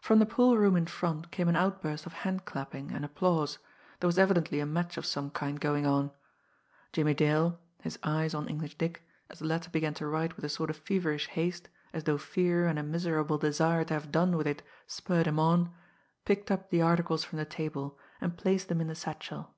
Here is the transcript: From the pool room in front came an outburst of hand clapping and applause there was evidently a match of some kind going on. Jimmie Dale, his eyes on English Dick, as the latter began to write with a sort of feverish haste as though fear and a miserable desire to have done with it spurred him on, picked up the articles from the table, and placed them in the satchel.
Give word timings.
From 0.00 0.20
the 0.20 0.26
pool 0.26 0.56
room 0.56 0.76
in 0.76 0.86
front 0.86 1.32
came 1.32 1.48
an 1.48 1.56
outburst 1.56 2.06
of 2.06 2.12
hand 2.22 2.44
clapping 2.44 2.92
and 2.92 3.04
applause 3.04 3.58
there 3.98 4.06
was 4.06 4.16
evidently 4.16 4.60
a 4.60 4.64
match 4.64 4.96
of 4.96 5.04
some 5.04 5.28
kind 5.30 5.60
going 5.60 5.84
on. 5.84 6.12
Jimmie 6.92 7.14
Dale, 7.14 7.58
his 7.82 7.98
eyes 8.04 8.32
on 8.32 8.46
English 8.48 8.78
Dick, 8.78 9.02
as 9.28 9.40
the 9.40 9.46
latter 9.46 9.68
began 9.68 9.92
to 9.94 10.06
write 10.06 10.36
with 10.36 10.44
a 10.44 10.48
sort 10.48 10.70
of 10.70 10.76
feverish 10.76 11.26
haste 11.26 11.68
as 11.92 12.04
though 12.04 12.16
fear 12.16 12.68
and 12.68 12.78
a 12.78 12.84
miserable 12.84 13.38
desire 13.38 13.82
to 13.86 13.94
have 13.94 14.12
done 14.12 14.36
with 14.36 14.46
it 14.46 14.62
spurred 14.86 15.26
him 15.26 15.40
on, 15.40 15.74
picked 16.24 16.52
up 16.52 16.70
the 16.70 16.80
articles 16.82 17.24
from 17.24 17.38
the 17.40 17.44
table, 17.44 17.98
and 18.20 18.38
placed 18.38 18.68
them 18.68 18.80
in 18.80 18.86
the 18.86 18.94
satchel. 18.94 19.56